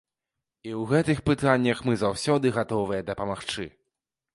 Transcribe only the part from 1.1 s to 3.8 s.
пытаннях мы заўсёды гатовыя дапамагчы.